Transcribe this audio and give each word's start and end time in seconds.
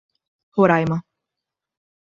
Roraima 0.57 0.97